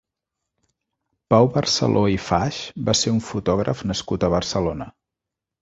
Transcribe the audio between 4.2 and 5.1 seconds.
a Barcelona.